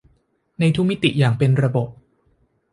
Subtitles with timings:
[0.59, 1.89] ในทุกมิติอย่างเป็นระบบ